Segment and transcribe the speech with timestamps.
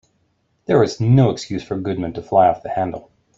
[0.65, 3.11] There was no excuse for Goodman to fly off the handle.